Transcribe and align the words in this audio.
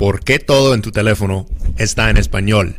¿Por 0.00 0.24
qué 0.24 0.38
todo 0.38 0.72
en 0.72 0.80
tu 0.80 0.92
teléfono 0.92 1.46
está 1.76 2.08
en 2.08 2.16
español? 2.16 2.76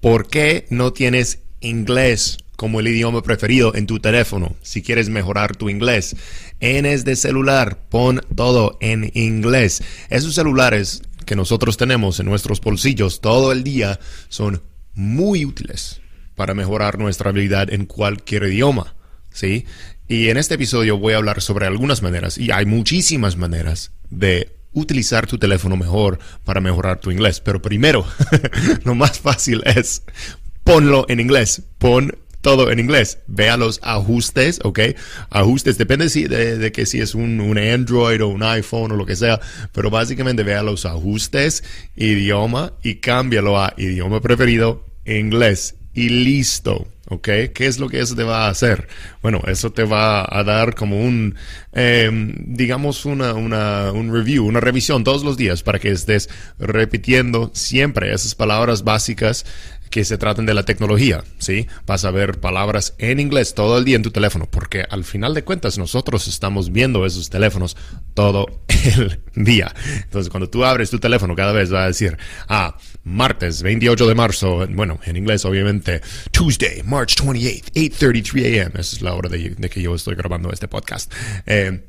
¿Por 0.00 0.26
qué 0.26 0.66
no 0.68 0.92
tienes 0.92 1.38
inglés 1.60 2.38
como 2.56 2.80
el 2.80 2.88
idioma 2.88 3.22
preferido 3.22 3.72
en 3.76 3.86
tu 3.86 4.00
teléfono 4.00 4.56
si 4.62 4.82
quieres 4.82 5.10
mejorar 5.10 5.54
tu 5.54 5.70
inglés? 5.70 6.16
En 6.58 6.86
es 6.86 7.04
de 7.04 7.14
celular, 7.14 7.86
pon 7.88 8.20
todo 8.34 8.78
en 8.80 9.12
inglés. 9.14 9.84
Esos 10.10 10.34
celulares 10.34 11.02
que 11.24 11.36
nosotros 11.36 11.76
tenemos 11.76 12.18
en 12.18 12.26
nuestros 12.26 12.60
bolsillos 12.60 13.20
todo 13.20 13.52
el 13.52 13.62
día 13.62 14.00
son 14.28 14.60
muy 14.94 15.44
útiles 15.44 16.00
para 16.34 16.52
mejorar 16.52 16.98
nuestra 16.98 17.30
habilidad 17.30 17.72
en 17.72 17.86
cualquier 17.86 18.42
idioma. 18.42 18.96
¿Sí? 19.30 19.66
Y 20.08 20.30
en 20.30 20.36
este 20.36 20.54
episodio 20.56 20.98
voy 20.98 21.12
a 21.12 21.18
hablar 21.18 21.40
sobre 21.40 21.68
algunas 21.68 22.02
maneras, 22.02 22.38
y 22.38 22.50
hay 22.50 22.66
muchísimas 22.66 23.36
maneras 23.36 23.92
de 24.10 24.61
utilizar 24.72 25.26
tu 25.26 25.38
teléfono 25.38 25.76
mejor 25.76 26.18
para 26.44 26.60
mejorar 26.60 26.98
tu 26.98 27.10
inglés. 27.10 27.40
Pero 27.40 27.60
primero, 27.62 28.04
lo 28.84 28.94
más 28.94 29.20
fácil 29.20 29.62
es 29.64 30.02
ponlo 30.64 31.06
en 31.08 31.20
inglés. 31.20 31.62
Pon 31.78 32.16
todo 32.40 32.70
en 32.70 32.80
inglés. 32.80 33.18
Ve 33.26 33.48
a 33.48 33.56
los 33.56 33.80
ajustes, 33.82 34.60
¿ok? 34.64 34.80
Ajustes, 35.30 35.78
depende 35.78 36.08
si, 36.08 36.24
de, 36.24 36.72
que 36.72 36.86
si 36.86 37.00
es 37.00 37.14
un, 37.14 37.40
un, 37.40 37.56
Android 37.56 38.22
o 38.22 38.28
un 38.28 38.42
iPhone 38.42 38.92
o 38.92 38.96
lo 38.96 39.06
que 39.06 39.16
sea, 39.16 39.40
pero 39.72 39.90
básicamente 39.90 40.42
ve 40.42 40.54
a 40.54 40.62
los 40.62 40.84
ajustes, 40.84 41.62
idioma 41.96 42.72
y 42.82 42.96
cámbialo 42.96 43.60
a 43.60 43.72
idioma 43.76 44.20
preferido, 44.20 44.84
inglés 45.06 45.76
y 45.94 46.08
listo. 46.08 46.86
¿Ok? 47.08 47.28
¿Qué 47.52 47.66
es 47.66 47.78
lo 47.78 47.88
que 47.88 48.00
eso 48.00 48.14
te 48.14 48.22
va 48.22 48.46
a 48.46 48.48
hacer? 48.48 48.88
Bueno, 49.20 49.42
eso 49.46 49.70
te 49.72 49.84
va 49.84 50.24
a 50.26 50.44
dar 50.44 50.74
como 50.74 50.98
un, 50.98 51.34
em, 51.72 52.32
digamos, 52.38 53.04
una, 53.04 53.34
una, 53.34 53.92
un 53.92 54.12
review, 54.12 54.46
una 54.46 54.60
revisión 54.60 55.04
todos 55.04 55.22
los 55.22 55.36
días 55.36 55.62
para 55.62 55.78
que 55.78 55.90
estés 55.90 56.30
repitiendo 56.58 57.50
siempre 57.52 58.14
esas 58.14 58.34
palabras 58.34 58.84
básicas 58.84 59.44
que 59.92 60.06
se 60.06 60.16
traten 60.16 60.46
de 60.46 60.54
la 60.54 60.64
tecnología, 60.64 61.22
¿sí? 61.38 61.68
Vas 61.86 62.06
a 62.06 62.10
ver 62.10 62.40
palabras 62.40 62.94
en 62.96 63.20
inglés 63.20 63.54
todo 63.54 63.76
el 63.76 63.84
día 63.84 63.96
en 63.96 64.02
tu 64.02 64.10
teléfono, 64.10 64.48
porque 64.50 64.86
al 64.88 65.04
final 65.04 65.34
de 65.34 65.44
cuentas 65.44 65.76
nosotros 65.76 66.26
estamos 66.28 66.72
viendo 66.72 67.04
esos 67.04 67.28
teléfonos 67.28 67.76
todo 68.14 68.46
el 68.96 69.20
día. 69.34 69.72
Entonces, 70.02 70.30
cuando 70.30 70.48
tú 70.48 70.64
abres 70.64 70.88
tu 70.88 70.98
teléfono, 70.98 71.36
cada 71.36 71.52
vez 71.52 71.70
va 71.70 71.84
a 71.84 71.88
decir, 71.88 72.16
ah, 72.48 72.78
martes 73.04 73.62
28 73.62 74.06
de 74.06 74.14
marzo, 74.14 74.66
bueno, 74.70 74.98
en 75.04 75.18
inglés 75.18 75.44
obviamente, 75.44 76.00
Tuesday, 76.30 76.82
March 76.84 77.16
28th, 77.16 77.72
8.33 77.74 78.44
a.m. 78.44 78.70
Esa 78.80 78.96
es 78.96 79.02
la 79.02 79.12
hora 79.12 79.28
de, 79.28 79.54
que 79.68 79.82
yo 79.82 79.94
estoy 79.94 80.14
grabando 80.14 80.50
este 80.50 80.68
podcast. 80.68 81.12
Eh, 81.44 81.84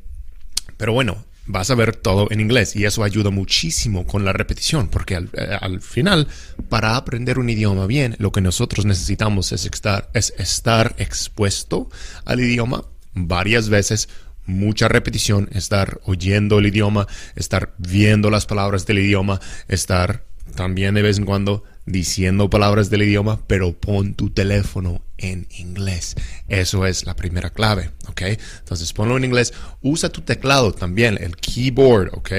pero 0.75 0.91
bueno, 0.91 1.23
vas 1.45 1.69
a 1.69 1.75
ver 1.75 1.95
todo 1.95 2.27
en 2.31 2.39
inglés 2.39 2.75
y 2.75 2.86
eso 2.86 3.03
ayuda 3.03 3.30
muchísimo 3.30 4.05
con 4.05 4.23
la 4.23 4.33
repetición 4.33 4.88
porque 4.88 5.16
eh, 5.16 5.58
al, 5.59 5.81
final 5.81 6.27
para 6.69 6.95
aprender 6.95 7.38
un 7.38 7.50
idioma 7.50 7.85
bien 7.85 8.16
lo 8.19 8.31
que 8.31 8.41
nosotros 8.41 8.85
necesitamos 8.85 9.52
es 9.52 9.66
estar, 9.66 10.09
es 10.13 10.33
estar 10.38 10.95
expuesto 10.97 11.90
al 12.23 12.40
idioma 12.40 12.85
varias 13.13 13.67
veces 13.69 14.07
mucha 14.45 14.88
repetición 14.88 15.50
estar 15.51 16.00
oyendo 16.06 16.59
el 16.59 16.67
idioma 16.67 17.07
estar 17.35 17.73
viendo 17.78 18.29
las 18.29 18.46
palabras 18.46 18.85
del 18.85 19.00
idioma 19.00 19.41
estar 19.67 20.23
también 20.55 20.93
de 20.95 21.01
vez 21.01 21.17
en 21.17 21.25
cuando 21.25 21.63
diciendo 21.85 22.49
palabras 22.49 22.89
del 22.89 23.03
idioma, 23.03 23.41
pero 23.45 23.73
pon 23.73 24.13
tu 24.13 24.29
teléfono 24.29 25.01
en 25.17 25.47
inglés. 25.57 26.15
Eso 26.47 26.85
es 26.85 27.05
la 27.05 27.15
primera 27.15 27.49
clave, 27.49 27.91
¿ok? 28.07 28.21
Entonces 28.59 28.93
ponlo 28.93 29.17
en 29.17 29.25
inglés. 29.25 29.53
Usa 29.81 30.09
tu 30.09 30.21
teclado 30.21 30.71
también, 30.73 31.17
el 31.21 31.35
keyboard, 31.35 32.09
¿ok? 32.13 32.31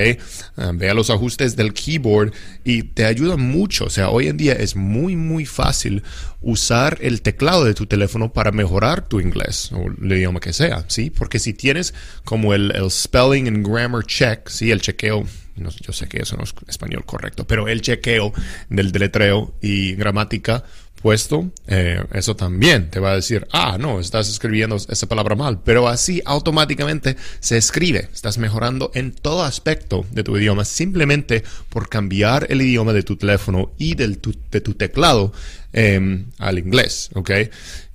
Ah, 0.56 0.72
vea 0.74 0.94
los 0.94 1.10
ajustes 1.10 1.56
del 1.56 1.74
keyboard 1.74 2.32
y 2.64 2.84
te 2.84 3.04
ayuda 3.04 3.36
mucho. 3.36 3.86
O 3.86 3.90
sea, 3.90 4.10
hoy 4.10 4.28
en 4.28 4.36
día 4.36 4.54
es 4.54 4.76
muy, 4.76 5.14
muy 5.14 5.44
fácil 5.44 6.02
usar 6.40 6.98
el 7.00 7.22
teclado 7.22 7.64
de 7.64 7.74
tu 7.74 7.86
teléfono 7.86 8.32
para 8.32 8.50
mejorar 8.50 9.06
tu 9.06 9.20
inglés 9.20 9.70
o 9.72 9.86
el 9.86 10.12
idioma 10.12 10.40
que 10.40 10.52
sea, 10.52 10.84
¿sí? 10.88 11.10
Porque 11.10 11.38
si 11.38 11.52
tienes 11.52 11.94
como 12.24 12.54
el, 12.54 12.74
el 12.74 12.90
spelling 12.90 13.46
and 13.46 13.66
grammar 13.66 14.04
check, 14.04 14.48
¿sí? 14.48 14.70
El 14.70 14.80
chequeo 14.80 15.26
yo 15.56 15.92
sé 15.92 16.08
que 16.08 16.22
eso 16.22 16.36
no 16.36 16.44
es 16.44 16.54
español 16.68 17.04
correcto, 17.04 17.46
pero 17.46 17.68
el 17.68 17.80
chequeo 17.80 18.32
del 18.68 18.92
deletreo 18.92 19.54
y 19.60 19.94
gramática 19.94 20.64
puesto, 21.04 21.52
eh, 21.66 22.02
eso 22.14 22.34
también 22.34 22.88
te 22.88 22.98
va 22.98 23.10
a 23.10 23.16
decir, 23.16 23.46
ah, 23.52 23.76
no, 23.78 24.00
estás 24.00 24.30
escribiendo 24.30 24.76
esa 24.76 25.06
palabra 25.06 25.36
mal, 25.36 25.60
pero 25.62 25.86
así 25.86 26.22
automáticamente 26.24 27.16
se 27.40 27.58
escribe. 27.58 28.08
Estás 28.14 28.38
mejorando 28.38 28.90
en 28.94 29.12
todo 29.12 29.42
aspecto 29.42 30.06
de 30.12 30.24
tu 30.24 30.34
idioma 30.38 30.64
simplemente 30.64 31.44
por 31.68 31.90
cambiar 31.90 32.46
el 32.48 32.62
idioma 32.62 32.94
de 32.94 33.02
tu 33.02 33.16
teléfono 33.16 33.70
y 33.76 33.96
del 33.96 34.18
de 34.50 34.62
tu 34.62 34.72
teclado 34.72 35.34
Em, 35.76 36.26
al 36.38 36.60
inglés, 36.60 37.10
¿ok? 37.14 37.30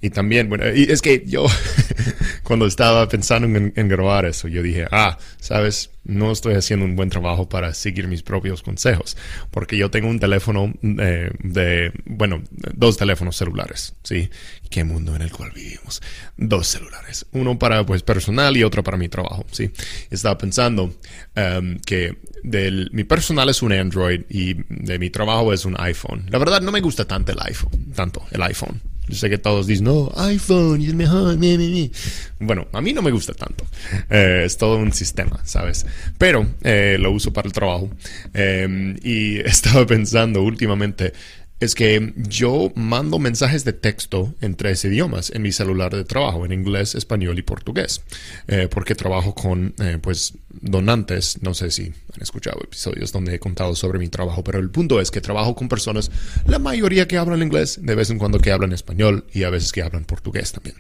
Y 0.02 0.10
también, 0.10 0.50
bueno, 0.50 0.66
y 0.68 0.92
es 0.92 1.02
que 1.02 1.24
yo 1.26 1.46
cuando 2.44 2.66
estaba 2.66 3.08
pensando 3.08 3.48
en, 3.74 3.88
grabar 3.88 4.26
eso, 4.26 4.50
yo 4.50 4.62
dije, 4.62 4.86
ah, 4.92 5.18
sabes, 5.40 5.90
no 6.04 6.34
estoy 6.34 6.56
haciendo 6.56 6.86
un 6.86 6.98
buen 6.98 7.10
trabajo 7.10 7.48
para 7.48 7.74
seguir 7.74 8.10
mis 8.10 8.22
propios 8.22 8.64
consejos, 8.64 9.16
porque 9.50 9.78
yo 9.78 9.90
tengo 9.90 10.10
un 10.10 10.20
teléfono 10.20 10.74
eh, 10.84 11.32
de, 11.42 11.94
bueno, 12.04 12.44
dos 12.52 12.98
teléfonos 13.00 13.38
celulares, 13.38 13.96
¿sí? 14.04 14.30
Qué 14.70 14.84
mundo 14.84 15.16
en 15.16 15.22
el 15.22 15.32
cual 15.32 15.52
vivimos. 15.56 16.02
Dos 16.36 16.68
celulares, 16.68 17.26
uno 17.32 17.58
para 17.58 17.86
pues 17.86 18.04
personal 18.04 18.58
y 18.58 18.64
otro 18.64 18.84
para 18.84 18.98
mi 18.98 19.08
trabajo, 19.08 19.46
¿sí? 19.52 19.72
Estaba 20.10 20.38
pensando 20.38 20.94
em, 21.34 21.80
que 21.80 22.18
mi 22.92 23.06
personal 23.06 23.48
es 23.48 23.62
un 23.62 23.72
Android 23.72 24.24
y 24.30 24.56
de 24.68 25.00
mi 25.00 25.10
trabajo 25.10 25.54
es 25.54 25.64
un 25.64 25.80
iPhone. 25.80 26.26
La 26.30 26.40
verdad 26.40 26.62
no 26.62 26.74
me 26.74 26.82
gusta 26.82 27.06
tanto 27.06 27.32
el 27.32 27.40
iPhone, 27.42 27.94
tanto 27.96 28.22
el 28.32 28.42
iPhone. 28.42 28.82
Yo 29.08 29.16
sé 29.16 29.30
que 29.30 29.38
todos 29.38 29.66
dicen, 29.66 29.86
no, 29.86 30.12
iPhone 30.18 30.82
es 30.82 30.94
mejor. 30.94 31.38
Bueno, 32.40 32.68
a 32.74 32.82
mí 32.82 32.94
no 32.94 33.02
me 33.02 33.12
gusta 33.12 33.34
tanto. 33.34 33.66
Eh, 34.10 34.44
es 34.46 34.58
todo 34.58 34.76
un 34.76 34.92
sistema, 34.92 35.40
¿sabes? 35.46 35.86
Pero 36.18 36.46
eh, 36.62 36.98
lo 37.00 37.12
uso 37.12 37.32
para 37.32 37.48
el 37.48 37.54
trabajo. 37.54 37.90
Eh, 38.34 38.96
y 39.02 39.40
estaba 39.48 39.88
pensando 39.88 40.44
últimamente 40.44 41.14
es 41.60 41.76
que 41.76 42.14
yo 42.16 42.72
mando 42.76 43.20
mensajes 43.20 43.66
de 43.66 43.74
texto 43.74 44.34
en 44.40 44.56
tres 44.56 44.84
idiomas 44.86 45.30
en 45.32 45.42
mi 45.42 45.52
celular 45.52 45.94
de 45.94 46.06
trabajo, 46.06 46.46
en 46.46 46.54
inglés, 46.54 46.96
español 46.96 47.38
y 47.38 47.42
portugués, 47.42 48.02
eh, 48.48 48.68
porque 48.72 48.96
trabajo 48.96 49.36
con, 49.36 49.74
eh, 49.80 49.98
pues, 50.02 50.34
donantes. 50.50 51.42
No 51.42 51.54
sé 51.54 51.72
si 51.72 51.84
han 51.84 52.22
escuchado 52.22 52.60
episodios 52.64 53.12
donde 53.12 53.36
he 53.36 53.40
contado 53.40 53.76
sobre 53.76 54.00
mi 54.00 54.08
trabajo, 54.08 54.44
pero 54.44 54.60
el 54.60 54.70
punto 54.70 55.02
es 55.02 55.12
que 55.12 55.22
trabajo 55.22 55.56
con 55.56 55.68
personas, 55.68 56.12
la 56.46 56.60
mayoría 56.60 57.08
que 57.08 57.18
hablan 57.18 57.42
inglés, 57.42 57.80
de 57.82 57.96
vez 57.96 58.10
en 58.10 58.20
cuando 58.20 58.40
que 58.40 58.52
hablan 58.52 58.72
español 58.72 59.26
y 59.34 59.44
a 59.44 59.50
veces 59.50 59.72
que 59.72 59.82
hablan 59.82 60.06
portugués 60.06 60.54
también. 60.54 60.76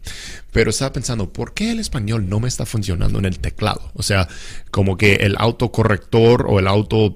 Pero 0.51 0.69
estaba 0.69 0.93
pensando, 0.93 1.31
¿por 1.31 1.53
qué 1.53 1.71
el 1.71 1.79
español 1.79 2.29
no 2.29 2.39
me 2.39 2.47
está 2.47 2.65
funcionando 2.65 3.19
en 3.19 3.25
el 3.25 3.39
teclado? 3.39 3.91
O 3.95 4.03
sea, 4.03 4.27
como 4.71 4.97
que 4.97 5.15
el 5.15 5.35
autocorrector 5.37 6.45
o 6.47 6.59
el 6.59 6.67
auto 6.67 7.15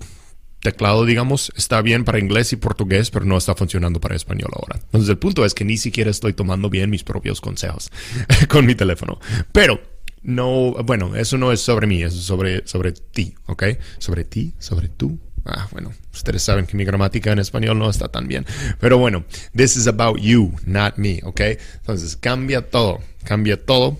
teclado, 0.63 1.05
digamos, 1.05 1.51
está 1.55 1.81
bien 1.81 2.05
para 2.05 2.19
inglés 2.19 2.53
y 2.53 2.55
portugués, 2.55 3.11
pero 3.11 3.25
no 3.25 3.37
está 3.37 3.53
funcionando 3.53 3.99
para 3.99 4.15
español 4.15 4.49
ahora. 4.55 4.79
Entonces 4.81 5.09
el 5.09 5.17
punto 5.17 5.45
es 5.45 5.53
que 5.53 5.65
ni 5.65 5.77
siquiera 5.77 6.09
estoy 6.09 6.33
tomando 6.33 6.69
bien 6.69 6.89
mis 6.89 7.03
propios 7.03 7.41
consejos 7.41 7.91
con 8.49 8.65
mi 8.65 8.73
teléfono. 8.73 9.19
Pero 9.51 9.81
no, 10.23 10.71
bueno, 10.85 11.15
eso 11.15 11.37
no 11.37 11.51
es 11.51 11.59
sobre 11.59 11.85
mí, 11.85 12.01
es 12.01 12.13
sobre, 12.13 12.65
sobre 12.65 12.93
ti, 12.93 13.35
¿ok? 13.45 13.63
Sobre 13.99 14.23
ti, 14.23 14.53
sobre 14.57 14.87
tú. 14.87 15.19
Ah, 15.45 15.67
bueno, 15.71 15.91
ustedes 16.13 16.41
saben 16.41 16.65
que 16.65 16.77
mi 16.77 16.85
gramática 16.85 17.33
en 17.33 17.39
español 17.39 17.77
no 17.77 17.89
está 17.89 18.07
tan 18.07 18.29
bien. 18.29 18.45
Pero 18.79 18.97
bueno, 18.97 19.25
this 19.55 19.75
is 19.75 19.87
about 19.87 20.17
you, 20.17 20.53
not 20.65 20.95
me, 20.95 21.19
¿ok? 21.23 21.41
Entonces 21.81 22.15
cambia 22.15 22.69
todo, 22.69 23.01
cambia 23.25 23.63
todo 23.63 23.99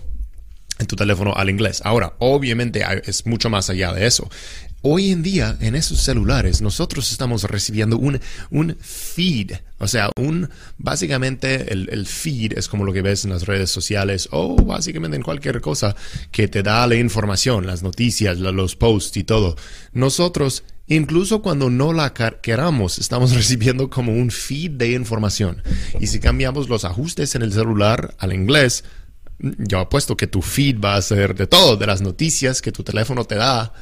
en 0.84 0.86
tu 0.86 0.96
teléfono 0.96 1.32
al 1.34 1.50
inglés. 1.50 1.80
Ahora, 1.84 2.14
obviamente 2.18 2.84
es 3.04 3.26
mucho 3.26 3.50
más 3.50 3.70
allá 3.70 3.92
de 3.92 4.06
eso. 4.06 4.30
Hoy 4.82 5.12
en 5.12 5.22
día, 5.22 5.56
en 5.60 5.74
esos 5.76 5.98
celulares, 6.02 6.60
nosotros 6.60 7.10
estamos 7.10 7.44
recibiendo 7.44 7.96
un, 7.96 8.20
un 8.50 8.76
feed. 8.78 9.52
O 9.78 9.88
sea, 9.88 10.10
un, 10.16 10.50
básicamente 10.76 11.72
el, 11.72 11.88
el, 11.90 12.04
feed 12.04 12.52
es 12.58 12.68
como 12.68 12.84
lo 12.84 12.92
que 12.92 13.00
ves 13.00 13.24
en 13.24 13.30
las 13.30 13.46
redes 13.46 13.70
sociales 13.70 14.28
o 14.30 14.56
básicamente 14.56 15.16
en 15.16 15.22
cualquier 15.22 15.62
cosa 15.62 15.96
que 16.30 16.48
te 16.48 16.62
da 16.62 16.86
la 16.86 16.96
información, 16.96 17.66
las 17.66 17.82
noticias, 17.82 18.38
los 18.38 18.76
posts 18.76 19.16
y 19.16 19.24
todo. 19.24 19.56
Nosotros 19.94 20.64
Incluso 20.86 21.40
cuando 21.40 21.70
no 21.70 21.94
la 21.94 22.12
queramos, 22.12 22.98
estamos 22.98 23.32
recibiendo 23.34 23.88
como 23.88 24.12
un 24.12 24.30
feed 24.30 24.72
de 24.72 24.92
información. 24.92 25.62
Y 25.98 26.08
si 26.08 26.20
cambiamos 26.20 26.68
los 26.68 26.84
ajustes 26.84 27.34
en 27.34 27.40
el 27.42 27.52
celular 27.52 28.14
al 28.18 28.34
inglés, 28.34 28.84
yo 29.38 29.80
apuesto 29.80 30.16
que 30.16 30.26
tu 30.26 30.42
feed 30.42 30.80
va 30.80 30.96
a 30.96 31.02
ser 31.02 31.34
de 31.34 31.46
todo, 31.46 31.76
de 31.76 31.86
las 31.86 32.00
noticias 32.00 32.62
que 32.62 32.72
tu 32.72 32.82
teléfono 32.82 33.24
te 33.24 33.34
da, 33.34 33.72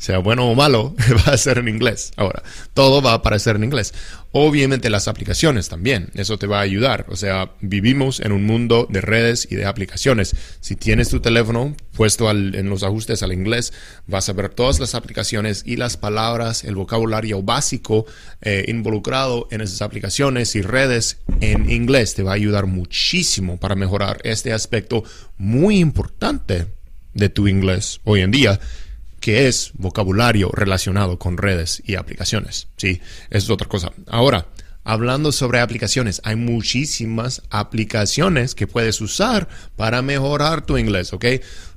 sea 0.00 0.16
bueno 0.18 0.50
o 0.50 0.54
malo, 0.54 0.96
va 1.28 1.34
a 1.34 1.36
ser 1.36 1.58
en 1.58 1.68
inglés. 1.68 2.12
Ahora, 2.16 2.42
todo 2.72 3.02
va 3.02 3.12
a 3.12 3.16
aparecer 3.16 3.56
en 3.56 3.64
inglés. 3.64 3.92
Obviamente 4.32 4.88
las 4.88 5.08
aplicaciones 5.08 5.68
también, 5.68 6.08
eso 6.14 6.38
te 6.38 6.46
va 6.46 6.60
a 6.60 6.62
ayudar. 6.62 7.04
O 7.10 7.16
sea, 7.16 7.52
vivimos 7.60 8.20
en 8.20 8.32
un 8.32 8.46
mundo 8.46 8.86
de 8.88 9.02
redes 9.02 9.46
y 9.50 9.56
de 9.56 9.66
aplicaciones. 9.66 10.34
Si 10.60 10.74
tienes 10.74 11.10
tu 11.10 11.20
teléfono 11.20 11.76
puesto 11.92 12.30
en 12.30 12.70
los 12.70 12.82
ajustes 12.82 13.22
al 13.22 13.34
inglés, 13.34 13.74
vas 14.06 14.26
a 14.30 14.32
ver 14.32 14.48
todas 14.48 14.80
las 14.80 14.94
aplicaciones 14.94 15.64
y 15.66 15.76
las 15.76 15.98
palabras, 15.98 16.64
el 16.64 16.76
vocabulario 16.76 17.42
básico 17.42 18.06
eh, 18.40 18.64
involucrado 18.68 19.48
en 19.50 19.60
esas 19.60 19.82
aplicaciones 19.82 20.56
y 20.56 20.62
redes 20.62 21.18
en 21.42 21.70
inglés. 21.70 22.14
Te 22.14 22.22
va 22.22 22.30
a 22.30 22.36
ayudar 22.36 22.64
muchísimo 22.64 23.58
para 23.58 23.74
mejorar 23.74 24.18
este 24.24 24.54
aspecto 24.54 25.04
muy 25.36 25.78
importante 25.78 26.68
de 27.12 27.28
tu 27.28 27.48
inglés 27.48 28.00
hoy 28.04 28.20
en 28.20 28.30
día 28.30 28.60
que 29.20 29.46
es 29.46 29.72
vocabulario 29.74 30.50
relacionado 30.52 31.18
con 31.18 31.36
redes 31.36 31.82
y 31.86 31.94
aplicaciones. 31.94 32.68
Sí, 32.76 33.00
eso 33.30 33.44
es 33.44 33.50
otra 33.50 33.68
cosa. 33.68 33.92
Ahora, 34.08 34.46
hablando 34.82 35.30
sobre 35.30 35.60
aplicaciones, 35.60 36.20
hay 36.24 36.36
muchísimas 36.36 37.42
aplicaciones 37.50 38.54
que 38.54 38.66
puedes 38.66 39.00
usar 39.00 39.48
para 39.76 40.02
mejorar 40.02 40.64
tu 40.64 40.78
inglés, 40.78 41.12
¿ok? 41.12 41.26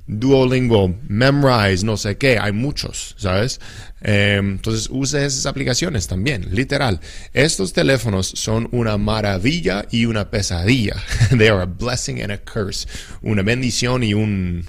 Duolingo, 0.06 0.94
Memrise, 1.08 1.84
no 1.84 1.96
sé 1.96 2.18
qué, 2.18 2.38
hay 2.38 2.52
muchos, 2.52 3.14
¿sabes? 3.18 3.58
Eh, 4.02 4.36
entonces 4.38 4.88
use 4.90 5.24
esas 5.24 5.46
aplicaciones 5.46 6.08
también, 6.08 6.48
literal. 6.50 7.00
Estos 7.32 7.72
teléfonos 7.72 8.26
son 8.26 8.68
una 8.72 8.98
maravilla 8.98 9.86
y 9.90 10.04
una 10.04 10.30
pesadilla. 10.30 10.96
They 11.30 11.48
are 11.48 11.62
a 11.62 11.66
blessing 11.66 12.20
and 12.20 12.32
a 12.32 12.38
curse. 12.38 12.86
Una 13.22 13.42
bendición 13.42 14.02
y 14.02 14.12
un, 14.12 14.66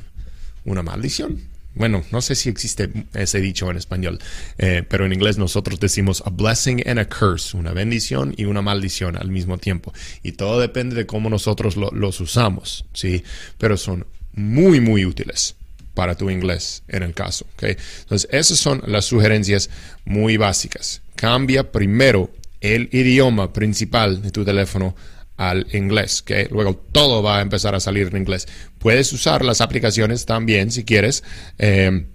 una 0.64 0.84
maldición 0.84 1.55
bueno, 1.76 2.04
no 2.12 2.22
sé 2.22 2.36
si 2.36 2.50
existe 2.50 2.90
ese 3.14 3.42
dicho 3.42 3.70
en 3.70 3.78
español, 3.78 4.20
eh, 4.58 4.84
pero 4.88 5.06
en 5.06 5.14
inglés 5.14 5.38
nosotros 5.38 5.80
decimos 5.80 6.24
a 6.26 6.30
blessing 6.30 6.82
and 6.88 7.00
a 7.00 7.08
curse, 7.08 7.56
una 7.56 7.74
bendición 7.74 8.34
y 8.38 8.46
una 8.46 8.62
maldición 8.62 9.18
al 9.18 9.30
mismo 9.30 9.58
tiempo. 9.58 9.94
Y 10.24 10.34
todo 10.34 10.60
depende 10.60 10.96
de 10.96 11.06
cómo 11.06 11.30
nosotros 11.30 11.76
los 11.78 12.20
usamos, 12.20 12.86
¿sí? 12.94 13.24
Pero 13.58 13.78
son 13.78 14.06
muy, 14.34 14.80
muy 14.80 15.06
útiles 15.06 15.56
para 15.94 16.16
tu 16.16 16.30
inglés 16.30 16.84
en 16.88 17.04
el 17.04 17.14
caso, 17.14 17.46
¿ok? 17.56 17.64
Entonces, 18.02 18.30
esas 18.32 18.58
son 18.58 18.82
las 18.86 19.06
sugerencias 19.06 19.70
muy 20.06 20.38
básicas. 20.38 21.02
Cambia 21.16 21.72
primero 21.72 22.32
el 22.62 22.90
idioma 22.92 23.54
principal 23.54 24.22
de 24.22 24.32
tu 24.32 24.44
teléfono 24.44 24.96
al 25.38 25.68
inglés, 25.74 26.22
que 26.22 26.48
luego 26.52 26.76
todo 26.92 27.22
va 27.22 27.40
a 27.40 27.42
empezar 27.42 27.76
a 27.76 27.80
salir 27.80 28.08
en 28.08 28.18
inglés. 28.18 28.48
Puedes 28.80 29.12
usar 29.14 29.44
las 29.44 29.62
aplicaciones 29.62 30.26
también 30.26 30.72
si 30.72 30.84
quieres, 30.84 31.24
eh, 31.58 32.08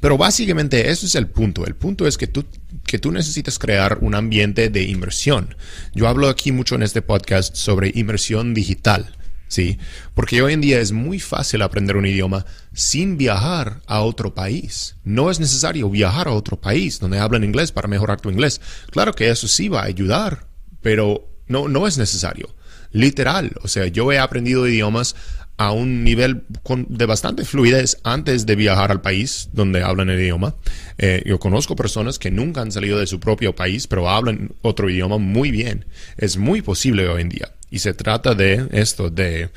pero 0.00 0.18
básicamente 0.18 0.90
eso 0.90 1.06
es 1.06 1.14
el 1.14 1.28
punto. 1.28 1.64
El 1.66 1.76
punto 1.76 2.06
es 2.06 2.18
que 2.18 2.26
tú, 2.26 2.44
que 2.84 2.98
tú 2.98 3.12
necesitas 3.12 3.58
crear 3.58 3.98
un 4.00 4.14
ambiente 4.14 4.68
de 4.68 4.82
inmersión. 4.82 5.56
Yo 5.94 6.08
hablo 6.08 6.28
aquí 6.28 6.52
mucho 6.52 6.74
en 6.74 6.82
este 6.82 7.02
podcast 7.02 7.54
sobre 7.54 7.92
inmersión 7.94 8.54
digital. 8.54 9.16
Sí, 9.48 9.78
porque 10.14 10.40
hoy 10.40 10.54
en 10.54 10.62
día 10.62 10.80
es 10.80 10.92
muy 10.92 11.20
fácil 11.20 11.60
aprender 11.60 11.98
un 11.98 12.06
idioma 12.06 12.46
sin 12.72 13.18
viajar 13.18 13.82
a 13.86 14.00
otro 14.00 14.32
país. 14.34 14.96
No 15.04 15.30
es 15.30 15.40
necesario 15.40 15.90
viajar 15.90 16.26
a 16.26 16.32
otro 16.32 16.58
país 16.58 16.98
donde 16.98 17.18
hablan 17.18 17.44
inglés 17.44 17.70
para 17.70 17.86
mejorar 17.86 18.18
tu 18.18 18.30
inglés. 18.30 18.62
Claro 18.90 19.12
que 19.12 19.28
eso 19.28 19.46
sí 19.48 19.68
va 19.68 19.82
a 19.82 19.84
ayudar, 19.84 20.46
pero 20.80 21.31
no, 21.48 21.68
no 21.68 21.86
es 21.86 21.98
necesario. 21.98 22.54
Literal. 22.92 23.52
O 23.62 23.68
sea, 23.68 23.86
yo 23.86 24.12
he 24.12 24.18
aprendido 24.18 24.66
idiomas 24.68 25.16
a 25.56 25.70
un 25.72 26.02
nivel 26.02 26.42
de 26.88 27.06
bastante 27.06 27.44
fluidez 27.44 27.98
antes 28.04 28.46
de 28.46 28.56
viajar 28.56 28.90
al 28.90 29.00
país 29.00 29.48
donde 29.52 29.82
hablan 29.82 30.10
el 30.10 30.20
idioma. 30.20 30.56
Eh, 30.98 31.22
yo 31.24 31.38
conozco 31.38 31.76
personas 31.76 32.18
que 32.18 32.30
nunca 32.30 32.62
han 32.62 32.72
salido 32.72 32.98
de 32.98 33.06
su 33.06 33.20
propio 33.20 33.54
país, 33.54 33.86
pero 33.86 34.08
hablan 34.08 34.52
otro 34.62 34.90
idioma 34.90 35.18
muy 35.18 35.50
bien. 35.50 35.84
Es 36.16 36.36
muy 36.36 36.62
posible 36.62 37.08
hoy 37.08 37.22
en 37.22 37.28
día. 37.28 37.52
Y 37.70 37.78
se 37.78 37.94
trata 37.94 38.34
de 38.34 38.66
esto, 38.72 39.08
de, 39.08 39.50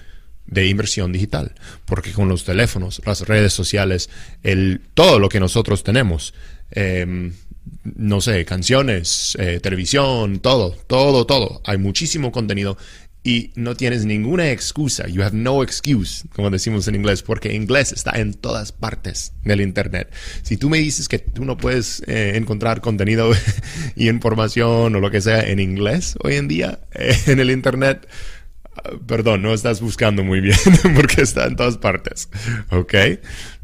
de 0.46 0.68
inversión 0.68 1.12
digital. 1.12 1.56
Porque 1.86 2.12
con 2.12 2.30
los 2.30 2.44
teléfonos, 2.44 3.02
las 3.06 3.22
redes 3.28 3.54
sociales, 3.54 4.10
el, 4.44 4.82
todo 4.94 5.20
lo 5.20 5.30
que 5.30 5.40
nosotros 5.40 5.84
tenemos, 5.84 6.34
eh, 6.72 7.32
no 7.96 8.20
sé, 8.20 8.44
canciones, 8.46 9.38
eh, 9.40 9.60
televisión, 9.62 10.40
todo, 10.40 10.76
todo, 10.88 11.26
todo. 11.26 11.62
Hay 11.66 11.78
muchísimo 11.78 12.32
contenido 12.32 12.78
y 13.24 13.52
no 13.56 13.76
tienes 13.76 14.06
ninguna 14.06 14.52
excusa. 14.52 15.08
You 15.08 15.24
have 15.24 15.36
no 15.36 15.64
excuse, 15.64 16.28
como 16.34 16.50
decimos 16.50 16.88
en 16.88 16.96
inglés, 16.96 17.22
porque 17.24 17.54
inglés 17.54 17.92
está 17.92 18.20
en 18.20 18.34
todas 18.34 18.72
partes 18.72 19.34
del 19.44 19.62
Internet. 19.62 20.12
Si 20.44 20.58
tú 20.58 20.70
me 20.70 20.78
dices 20.78 21.08
que 21.08 21.20
tú 21.20 21.46
no 21.46 21.58
puedes 21.58 22.04
eh, 22.08 22.34
encontrar 22.36 22.82
contenido 22.82 23.32
y 23.96 24.10
información 24.10 24.96
o 24.96 25.00
lo 25.00 25.12
que 25.12 25.22
sea 25.22 25.42
en 25.42 25.60
inglés 25.60 26.16
hoy 26.24 26.36
en 26.36 26.48
día 26.48 26.80
eh, 26.94 27.18
en 27.28 27.40
el 27.40 27.50
Internet, 27.52 28.08
ah, 28.76 28.92
perdón, 29.08 29.42
no 29.42 29.54
estás 29.54 29.82
buscando 29.82 30.24
muy 30.24 30.40
bien 30.42 30.58
porque 30.96 31.22
está 31.22 31.46
en 31.46 31.56
todas 31.56 31.78
partes. 31.78 32.30
¿Ok? 32.70 32.94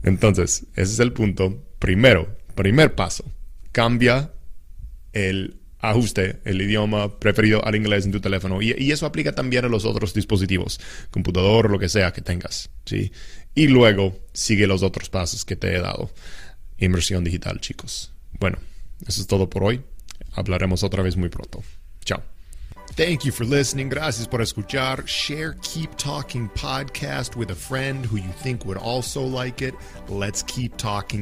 Entonces, 0.03 0.65
ese 0.75 0.93
es 0.93 0.99
el 0.99 1.13
punto. 1.13 1.63
Primero, 1.77 2.35
primer 2.55 2.95
paso 2.95 3.25
cambia 3.71 4.31
el 5.13 5.61
ajuste, 5.79 6.39
el 6.45 6.61
idioma 6.61 7.19
preferido 7.19 7.65
al 7.65 7.75
inglés 7.75 8.05
en 8.05 8.11
tu 8.11 8.21
teléfono. 8.21 8.61
Y, 8.61 8.91
eso 8.91 9.05
aplica 9.05 9.33
también 9.33 9.65
a 9.65 9.69
los 9.69 9.85
otros 9.85 10.13
dispositivos, 10.13 10.79
computador, 11.09 11.69
lo 11.69 11.79
que 11.79 11.89
sea 11.89 12.13
que 12.13 12.21
tengas. 12.21 12.69
¿sí? 12.85 13.11
Y 13.55 13.67
luego 13.67 14.17
sigue 14.33 14.67
los 14.67 14.83
otros 14.83 15.09
pasos 15.09 15.45
que 15.45 15.55
te 15.55 15.75
he 15.75 15.81
dado. 15.81 16.11
Inversión 16.77 17.23
digital, 17.23 17.59
chicos. 17.59 18.11
Bueno, 18.39 18.57
eso 19.07 19.21
es 19.21 19.27
todo 19.27 19.49
por 19.49 19.63
hoy. 19.63 19.81
Hablaremos 20.33 20.83
otra 20.83 21.03
vez 21.03 21.17
muy 21.17 21.29
pronto. 21.29 21.63
Chao. 22.05 22.23
Thank 22.95 23.23
you 23.23 23.31
for 23.31 23.45
listening. 23.45 23.89
Gracias 23.89 24.27
por 24.27 24.41
escuchar. 24.41 25.05
Share 25.05 25.55
Keep 25.61 25.95
Talking 25.97 26.49
podcast 26.55 27.37
with 27.37 27.49
a 27.49 27.55
friend 27.55 28.05
who 28.05 28.17
you 28.17 28.31
think 28.43 28.65
would 28.65 28.77
also 28.77 29.21
like 29.21 29.61
it. 29.61 29.73
Let's 30.09 30.43
keep 30.43 30.75
talking. 30.75 31.19